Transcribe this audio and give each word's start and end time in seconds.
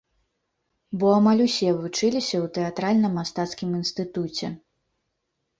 Бо 1.01 1.07
амаль 1.17 1.43
усе 1.47 1.69
вучыліся 1.81 2.35
ў 2.39 2.47
тэатральна-мастацкім 2.55 3.69
інстытуце. 3.81 4.47